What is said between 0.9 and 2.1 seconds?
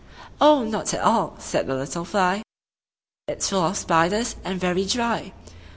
at all!" said the little